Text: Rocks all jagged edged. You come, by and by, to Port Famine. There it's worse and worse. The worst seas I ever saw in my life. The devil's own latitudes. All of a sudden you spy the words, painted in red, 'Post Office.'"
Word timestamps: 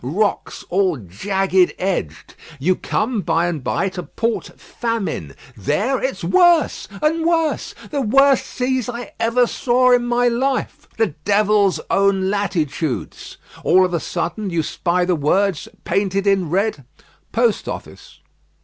Rocks 0.03 0.63
all 0.71 0.97
jagged 0.97 1.75
edged. 1.77 2.33
You 2.57 2.75
come, 2.75 3.21
by 3.21 3.45
and 3.45 3.63
by, 3.63 3.87
to 3.89 4.01
Port 4.01 4.59
Famine. 4.59 5.35
There 5.55 6.01
it's 6.01 6.23
worse 6.23 6.87
and 7.03 7.23
worse. 7.23 7.75
The 7.91 8.01
worst 8.01 8.47
seas 8.47 8.89
I 8.89 9.13
ever 9.19 9.45
saw 9.45 9.91
in 9.91 10.07
my 10.07 10.27
life. 10.27 10.87
The 10.97 11.13
devil's 11.23 11.79
own 11.91 12.31
latitudes. 12.31 13.37
All 13.63 13.85
of 13.85 13.93
a 13.93 13.99
sudden 13.99 14.49
you 14.49 14.63
spy 14.63 15.05
the 15.05 15.15
words, 15.15 15.67
painted 15.83 16.25
in 16.25 16.49
red, 16.49 16.83
'Post 17.31 17.69
Office.'" 17.69 18.17